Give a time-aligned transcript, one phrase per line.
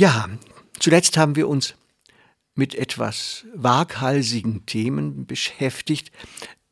[0.00, 0.30] Ja,
[0.78, 1.74] zuletzt haben wir uns
[2.54, 6.10] mit etwas waghalsigen Themen beschäftigt.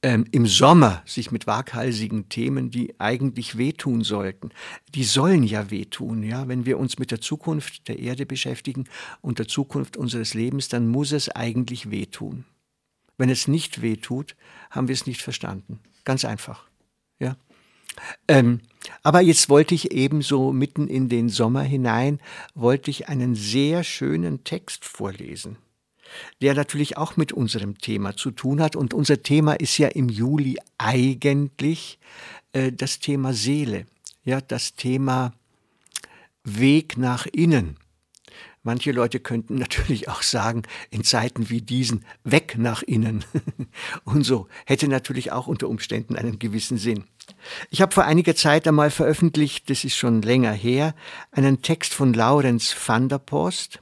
[0.03, 4.49] Ähm, Im Sommer sich mit waghalsigen Themen, die eigentlich wehtun sollten.
[4.95, 6.49] Die sollen ja wehtun, ja.
[6.49, 8.89] Wenn wir uns mit der Zukunft der Erde beschäftigen
[9.21, 12.47] und der Zukunft unseres Lebens, dann muss es eigentlich wehtun.
[13.19, 14.37] Wenn es nicht wehtut,
[14.71, 15.81] haben wir es nicht verstanden.
[16.07, 16.67] Ganz einfach,
[17.19, 17.37] ja.
[18.27, 18.61] Ähm,
[19.03, 22.21] aber jetzt wollte ich ebenso mitten in den Sommer hinein,
[22.55, 25.57] wollte ich einen sehr schönen Text vorlesen,
[26.41, 28.77] der natürlich auch mit unserem Thema zu tun hat.
[28.77, 31.99] Und unser Thema ist ja im Juli eigentlich
[32.53, 33.87] äh, das Thema Seele,
[34.25, 35.33] ja, das Thema
[36.45, 37.77] Weg nach innen.
[38.63, 43.25] Manche Leute könnten natürlich auch sagen, in Zeiten wie diesen, weg nach innen.
[44.05, 47.05] Und so hätte natürlich auch unter Umständen einen gewissen Sinn.
[47.71, 50.95] Ich habe vor einiger Zeit einmal veröffentlicht, das ist schon länger her,
[51.31, 53.81] einen Text von Laurens van der Post,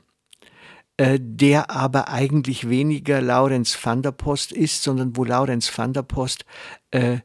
[0.96, 6.02] äh, der aber eigentlich weniger Laurens van der Post ist, sondern wo Laurens van der
[6.02, 6.44] Post
[6.90, 7.18] äh,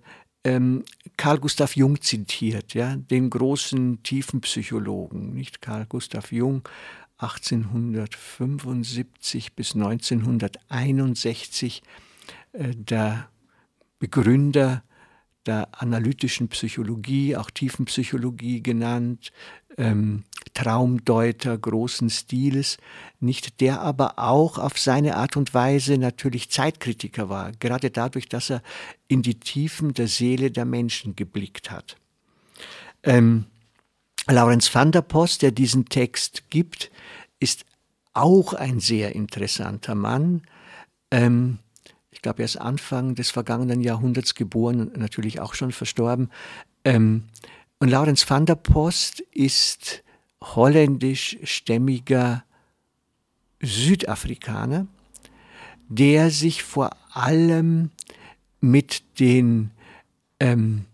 [0.44, 0.84] ähm,
[1.18, 6.68] Carl Gustav Jung zitiert, ja, den großen tiefen Psychologen, nicht Carl Gustav Jung,
[7.22, 11.84] 1875 bis 1961
[12.54, 13.30] äh, der
[14.00, 14.84] Begründer
[15.46, 19.32] der analytischen Psychologie, auch Tiefenpsychologie genannt,
[19.78, 20.24] ähm,
[20.54, 22.78] Traumdeuter großen Stiles,
[23.20, 28.52] nicht der aber auch auf seine Art und Weise natürlich Zeitkritiker war, gerade dadurch, dass
[28.52, 28.62] er
[29.08, 31.96] in die Tiefen der Seele der Menschen geblickt hat.
[33.04, 33.46] Ähm,
[34.28, 36.92] Laurens van der Post, der diesen Text gibt,
[37.40, 37.66] ist
[38.14, 40.44] auch ein sehr interessanter Mann.
[41.10, 41.60] Ähm,
[42.12, 46.30] ich glaube, er ist Anfang des vergangenen Jahrhunderts geboren, natürlich auch schon verstorben.
[46.84, 47.24] Ähm,
[47.80, 50.04] und Laurens van der Post ist
[50.44, 52.44] holländischstämmiger
[53.62, 54.88] Südafrikaner,
[55.88, 57.92] der sich vor allem
[58.60, 59.72] mit den
[60.40, 60.86] ähm,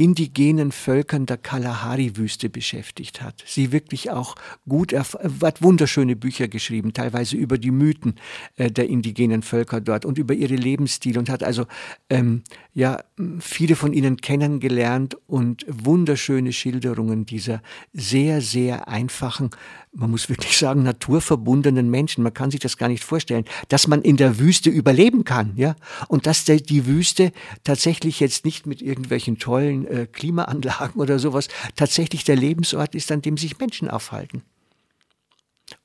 [0.00, 3.44] indigenen Völkern der Kalahari-Wüste beschäftigt hat.
[3.46, 4.34] Sie wirklich auch
[4.66, 8.14] gut, hat wunderschöne Bücher geschrieben, teilweise über die Mythen
[8.56, 11.66] äh, der indigenen Völker dort und über ihre Lebensstile und hat also
[12.08, 13.02] ähm, ja
[13.40, 17.60] viele von ihnen kennengelernt und wunderschöne Schilderungen dieser
[17.92, 19.50] sehr, sehr einfachen,
[19.92, 22.22] man muss wirklich sagen, naturverbundenen Menschen.
[22.22, 25.74] Man kann sich das gar nicht vorstellen, dass man in der Wüste überleben kann, ja,
[26.08, 27.32] und dass die Wüste
[27.64, 33.22] tatsächlich jetzt nicht mit irgendwelchen tollen äh, Klimaanlagen oder sowas tatsächlich der Lebensort ist, an
[33.22, 34.42] dem sich Menschen aufhalten.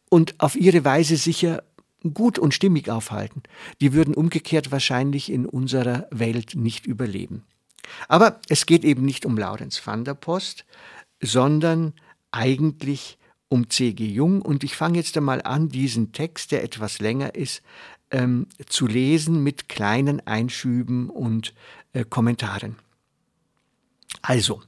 [0.10, 1.64] Und auf ihre Weise sicher
[2.14, 3.44] gut und stimmig aufhalten.
[3.82, 7.44] Die würden umgekehrt wahrscheinlich in unserer Welt nicht überleben.
[8.08, 10.66] Aber es geht eben nicht um Laurens van der Post,
[11.22, 11.94] sondern
[12.32, 13.18] eigentlich
[13.48, 14.06] um C.G.
[14.06, 14.42] Jung.
[14.42, 17.62] Und ich fange jetzt einmal an, diesen Text, der etwas länger ist,
[18.12, 21.54] ähm, zu lesen mit kleinen Einschüben und
[21.94, 22.76] äh, Kommentaren.
[24.28, 24.64] Also,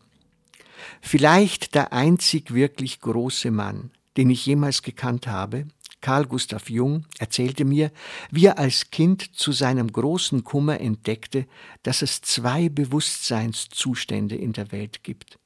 [1.01, 5.65] vielleicht der einzig wirklich große Mann, den ich jemals gekannt habe,
[5.99, 7.91] Karl Gustav Jung, erzählte mir,
[8.29, 11.47] wie er als Kind zu seinem großen Kummer entdeckte,
[11.81, 15.39] dass es zwei Bewusstseinszustände in der Welt gibt.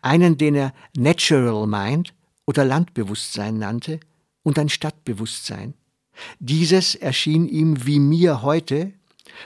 [0.00, 2.14] Einen, den er Natural Mind
[2.46, 4.00] oder Landbewusstsein nannte,
[4.44, 5.74] und ein Stadtbewusstsein.
[6.38, 8.94] Dieses erschien ihm wie mir heute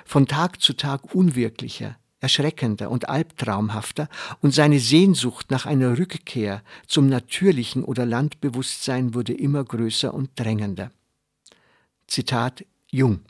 [0.04, 4.08] von Tag zu Tag unwirklicher, erschreckender und albtraumhafter
[4.40, 10.90] und seine Sehnsucht nach einer Rückkehr zum natürlichen oder Landbewusstsein wurde immer größer und drängender.
[12.06, 13.20] Zitat Jung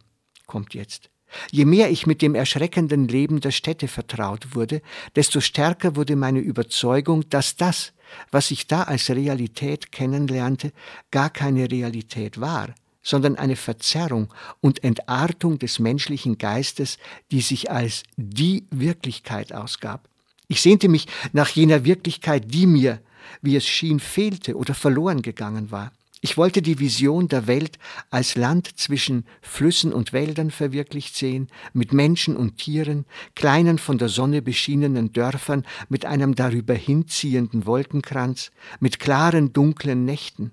[0.46, 1.08] kommt jetzt.
[1.50, 4.82] Je mehr ich mit dem erschreckenden Leben der Städte vertraut wurde,
[5.16, 7.94] desto stärker wurde meine Überzeugung, dass das,
[8.30, 10.72] was ich da als Realität kennenlernte,
[11.10, 16.98] gar keine Realität war, sondern eine Verzerrung und Entartung des menschlichen Geistes,
[17.30, 20.08] die sich als die Wirklichkeit ausgab.
[20.48, 23.00] Ich sehnte mich nach jener Wirklichkeit, die mir,
[23.40, 25.92] wie es schien, fehlte oder verloren gegangen war.
[26.24, 31.92] Ich wollte die Vision der Welt als Land zwischen Flüssen und Wäldern verwirklicht sehen, mit
[31.92, 39.00] Menschen und Tieren, kleinen von der Sonne beschienenen Dörfern mit einem darüber hinziehenden Wolkenkranz, mit
[39.00, 40.52] klaren, dunklen Nächten.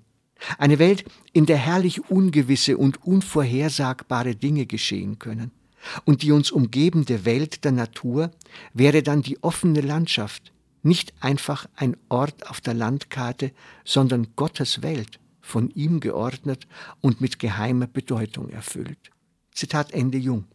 [0.58, 5.52] Eine Welt, in der herrlich ungewisse und unvorhersagbare Dinge geschehen können.
[6.06, 8.32] Und die uns umgebende Welt der Natur
[8.74, 10.52] wäre dann die offene Landschaft,
[10.84, 13.52] nicht einfach ein Ort auf der Landkarte,
[13.84, 16.68] sondern Gottes Welt von ihm geordnet
[17.02, 19.12] und mit geheimer Bedeutung erfüllt.
[19.54, 20.46] Zitat Ende Jung.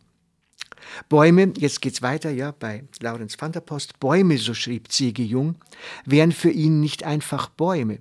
[1.08, 5.22] Bäume, jetzt geht's weiter, ja, bei Laurens van der Post, Bäume, so schrieb C.G.
[5.22, 5.56] Jung,
[6.04, 8.00] wären für ihn nicht einfach Bäume.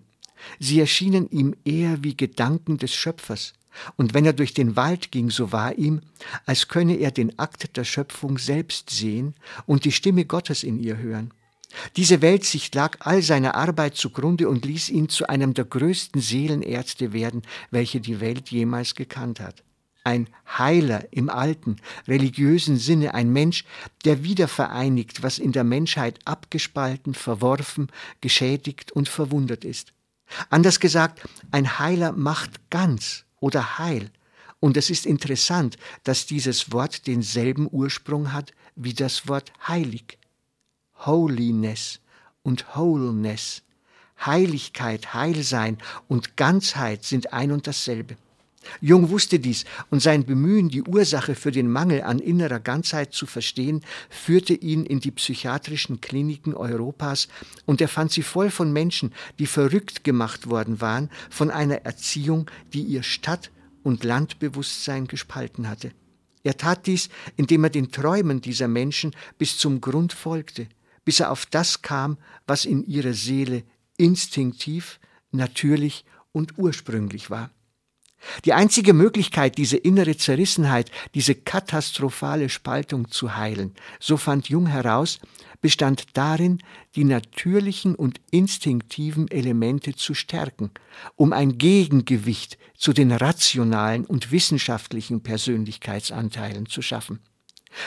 [0.60, 3.54] Sie erschienen ihm eher wie Gedanken des Schöpfers.
[3.96, 6.02] Und wenn er durch den Wald ging, so war ihm,
[6.46, 9.34] als könne er den Akt der Schöpfung selbst sehen
[9.66, 11.34] und die Stimme Gottes in ihr hören.
[11.96, 17.14] Diese Weltsicht lag all seiner Arbeit zugrunde und ließ ihn zu einem der größten Seelenärzte
[17.14, 17.42] werden,
[17.72, 19.64] welche die Welt jemals gekannt hat.
[20.04, 23.64] Ein Heiler im alten, religiösen Sinne, ein Mensch,
[24.06, 27.88] der wieder vereinigt, was in der Menschheit abgespalten, verworfen,
[28.20, 29.94] geschädigt und verwundert ist.
[30.50, 31.22] Anders gesagt,
[31.52, 34.12] ein Heiler macht ganz oder heil.
[34.60, 40.18] Und es ist interessant, dass dieses Wort denselben Ursprung hat wie das Wort heilig.
[41.06, 42.00] Holiness
[42.44, 43.64] und Wholeness.
[44.26, 45.78] Heiligkeit, Heilsein
[46.08, 48.16] und Ganzheit sind ein und dasselbe.
[48.82, 53.26] Jung wusste dies, und sein Bemühen, die Ursache für den Mangel an innerer Ganzheit zu
[53.26, 57.28] verstehen, führte ihn in die psychiatrischen Kliniken Europas,
[57.66, 62.50] und er fand sie voll von Menschen, die verrückt gemacht worden waren von einer Erziehung,
[62.74, 63.52] die ihr Stadt-
[63.84, 65.92] und Landbewusstsein gespalten hatte.
[66.44, 70.68] Er tat dies, indem er den Träumen dieser Menschen bis zum Grund folgte,
[71.06, 72.18] bis er auf das kam,
[72.48, 73.64] was in ihrer Seele
[73.98, 75.00] instinktiv,
[75.32, 77.50] natürlich und ursprünglich war.
[78.46, 85.20] Die einzige Möglichkeit, diese innere Zerrissenheit, diese katastrophale Spaltung zu heilen, so fand Jung heraus,
[85.62, 86.60] bestand darin,
[86.96, 90.72] die natürlichen und instinktiven Elemente zu stärken,
[91.16, 97.20] um ein Gegengewicht zu den rationalen und wissenschaftlichen Persönlichkeitsanteilen zu schaffen.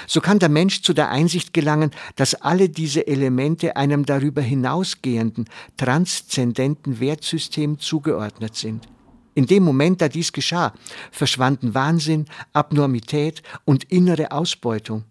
[0.06, 5.49] So kann der Mensch zu der Einsicht gelangen, dass alle diese Elemente einem darüber hinausgehenden,
[5.77, 8.88] transzendenten Wertsystem zugeordnet sind.
[9.37, 10.73] In dem Moment, da dies geschah,
[11.12, 12.25] verschwanden Wahnsinn,
[12.55, 15.05] Abnormität und innere Ausbeutung.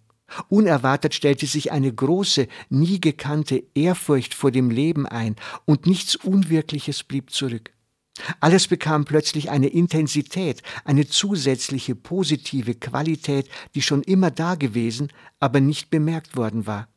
[0.50, 5.36] Unerwartet stellte sich eine große, nie gekannte Ehrfurcht vor dem Leben ein,
[5.66, 7.72] und nichts Unwirkliches blieb zurück.
[8.40, 15.60] Alles bekam plötzlich eine Intensität, eine zusätzliche positive Qualität, die schon immer da gewesen, aber
[15.60, 16.88] nicht bemerkt worden war.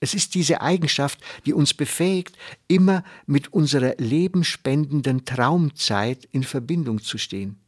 [0.00, 2.36] Es ist diese Eigenschaft, die uns befähigt,
[2.68, 7.60] immer mit unserer lebenspendenden Traumzeit in Verbindung zu stehen.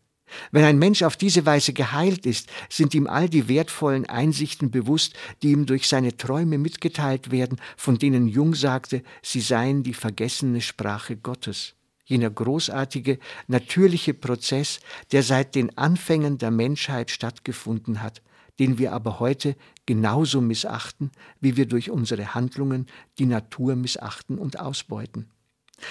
[0.51, 5.15] Wenn ein Mensch auf diese Weise geheilt ist, sind ihm all die wertvollen Einsichten bewusst,
[5.43, 10.63] die ihm durch seine Träume mitgeteilt werden, von denen Jung sagte, sie seien die vergessene
[10.63, 11.75] Sprache Gottes
[12.05, 14.81] jener großartige, natürliche Prozess,
[15.13, 18.23] der seit den Anfängen der Menschheit stattgefunden hat,
[18.59, 19.57] den wir aber heute
[19.87, 21.11] genauso missachten,
[21.41, 22.87] wie wir durch unsere Handlungen
[23.19, 25.31] die Natur missachten und ausbeuten.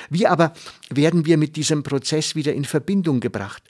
[0.10, 0.54] Wie aber
[0.90, 3.64] werden wir mit diesem Prozess wieder in Verbindung gebracht?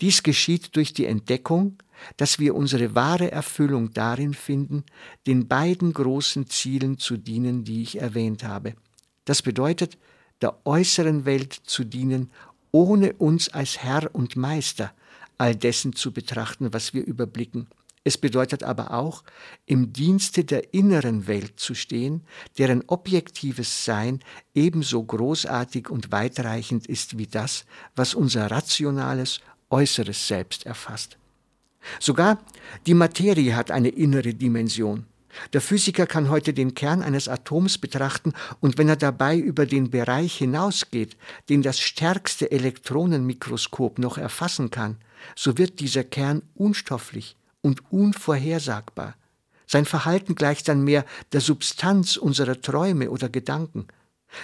[0.00, 1.78] Dies geschieht durch die Entdeckung,
[2.16, 4.84] dass wir unsere wahre Erfüllung darin finden,
[5.26, 8.74] den beiden großen Zielen zu dienen, die ich erwähnt habe.
[9.24, 9.98] Das bedeutet,
[10.42, 12.30] der äußeren Welt zu dienen,
[12.72, 14.92] ohne uns als Herr und Meister
[15.38, 17.68] all dessen zu betrachten, was wir überblicken.
[18.06, 19.24] Es bedeutet aber auch,
[19.64, 22.22] im Dienste der inneren Welt zu stehen,
[22.58, 24.20] deren objektives Sein
[24.54, 27.64] ebenso großartig und weitreichend ist wie das,
[27.96, 31.16] was unser rationales, äußeres Selbst erfasst.
[31.98, 32.38] Sogar
[32.86, 35.06] die Materie hat eine innere Dimension.
[35.54, 39.90] Der Physiker kann heute den Kern eines Atoms betrachten und wenn er dabei über den
[39.90, 41.16] Bereich hinausgeht,
[41.48, 44.98] den das stärkste Elektronenmikroskop noch erfassen kann,
[45.34, 49.16] so wird dieser Kern unstofflich und unvorhersagbar.
[49.66, 53.88] Sein Verhalten gleicht dann mehr der Substanz unserer Träume oder Gedanken.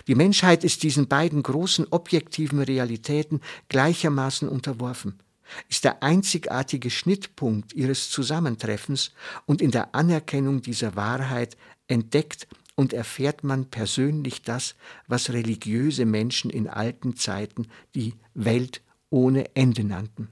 [0.07, 5.21] Die Menschheit ist diesen beiden großen objektiven Realitäten gleichermaßen unterworfen
[5.69, 9.13] ist der einzigartige Schnittpunkt ihres Zusammentreffens
[9.47, 11.57] und in der Anerkennung dieser Wahrheit
[11.89, 12.47] entdeckt
[12.77, 14.75] und erfährt man persönlich das,
[15.07, 20.29] was religiöse Menschen in alten Zeiten die Welt ohne Ende nannten.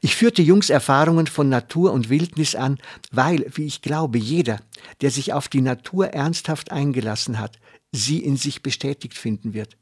[0.00, 2.78] Ich führte Jungs Erfahrungen von Natur und Wildnis an,
[3.10, 4.60] weil, wie ich glaube, jeder,
[5.00, 7.58] der sich auf die Natur ernsthaft eingelassen hat,
[7.92, 9.76] sie in sich bestätigt finden wird.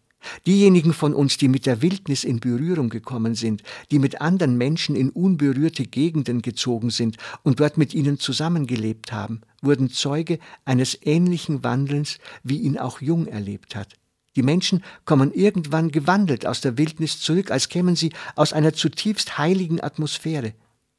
[0.46, 4.96] Diejenigen von uns, die mit der Wildnis in Berührung gekommen sind, die mit anderen Menschen
[4.96, 11.62] in unberührte Gegenden gezogen sind und dort mit ihnen zusammengelebt haben, wurden Zeuge eines ähnlichen
[11.62, 13.94] Wandelns, wie ihn auch Jung erlebt hat.
[14.36, 19.38] Die Menschen kommen irgendwann gewandelt aus der Wildnis zurück, als kämen sie aus einer zutiefst
[19.38, 20.52] heiligen Atmosphäre.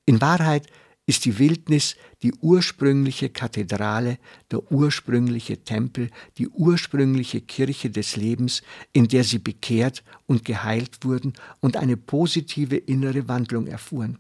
[0.05, 0.65] In Wahrheit
[1.05, 4.17] ist die Wildnis die ursprüngliche Kathedrale,
[4.51, 11.33] der ursprüngliche Tempel, die ursprüngliche Kirche des Lebens, in der sie bekehrt und geheilt wurden
[11.61, 14.17] und eine positive innere Wandlung erfuhren.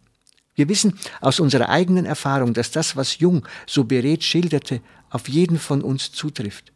[0.55, 5.59] Wir wissen aus unserer eigenen Erfahrung, dass das, was Jung so beredt schilderte, auf jeden
[5.59, 6.71] von uns zutrifft.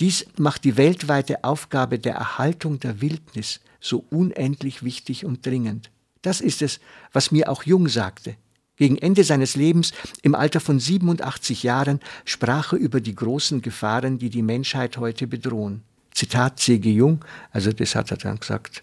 [0.00, 5.90] Dies macht die weltweite Aufgabe der Erhaltung der Wildnis so unendlich wichtig und dringend.
[6.22, 6.80] Das ist es,
[7.12, 8.36] was mir auch Jung sagte.
[8.76, 14.18] Gegen Ende seines Lebens, im Alter von 87 Jahren, sprach er über die großen Gefahren,
[14.18, 15.82] die die Menschheit heute bedrohen.
[16.12, 16.92] Zitat C.G.
[16.92, 18.82] Jung, also das hat er dann gesagt,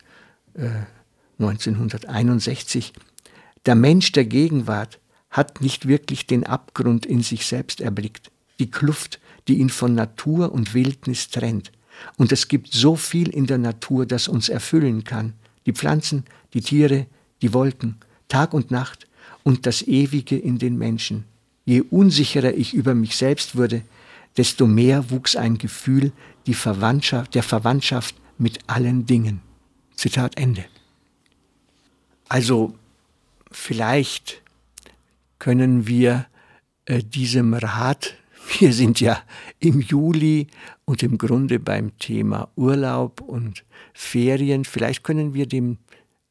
[0.53, 0.69] äh,
[1.39, 2.93] 1961,
[3.65, 4.99] der Mensch der Gegenwart
[5.29, 10.51] hat nicht wirklich den Abgrund in sich selbst erblickt, die Kluft, die ihn von Natur
[10.51, 11.71] und Wildnis trennt.
[12.17, 15.33] Und es gibt so viel in der Natur, das uns erfüllen kann.
[15.65, 17.07] Die Pflanzen, die Tiere,
[17.41, 17.97] die Wolken,
[18.27, 19.07] Tag und Nacht,
[19.43, 21.25] und das Ewige in den Menschen.
[21.65, 23.83] Je unsicherer ich über mich selbst wurde,
[24.37, 26.11] desto mehr wuchs ein Gefühl
[26.47, 29.41] die Verwandtschaft, der Verwandtschaft mit allen Dingen.
[29.95, 30.65] Zitat Ende.
[32.27, 32.75] Also
[33.51, 34.41] vielleicht
[35.39, 36.25] können wir
[36.85, 38.15] äh, diesem Rat,
[38.59, 39.21] wir sind ja
[39.59, 40.47] im Juli
[40.85, 45.77] und im Grunde beim Thema Urlaub und Ferien, vielleicht können wir dem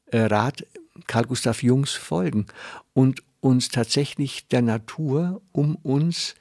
[0.07, 0.65] äh, Rat
[1.07, 2.47] Karl Gustav Jungs folgen
[2.93, 6.35] und uns tatsächlich der Natur um uns,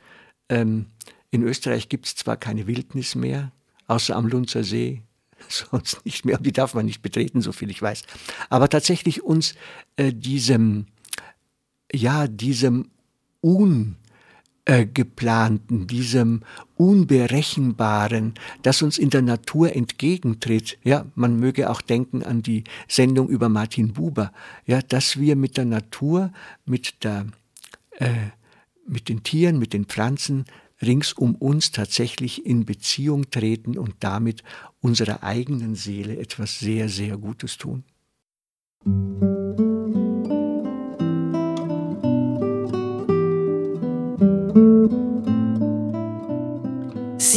[0.49, 0.87] ähm,
[1.31, 3.51] in Österreich gibt es zwar keine Wildnis mehr,
[3.87, 5.01] außer am Lunzer See,
[5.49, 8.03] sonst nicht mehr, die darf man nicht betreten, so viel ich weiß,
[8.49, 9.55] aber tatsächlich uns
[9.95, 10.85] äh, diesem,
[11.91, 12.89] ja, diesem
[13.43, 13.97] Un,
[14.65, 16.41] äh, geplanten, diesem
[16.75, 20.77] Unberechenbaren, das uns in der Natur entgegentritt.
[20.83, 24.31] Ja, man möge auch denken an die Sendung über Martin Buber,
[24.65, 26.31] ja, dass wir mit der Natur,
[26.65, 27.27] mit der,
[27.97, 28.29] äh,
[28.87, 30.45] mit den Tieren, mit den Pflanzen
[30.81, 34.43] rings um uns tatsächlich in Beziehung treten und damit
[34.81, 37.83] unserer eigenen Seele etwas sehr, sehr Gutes tun.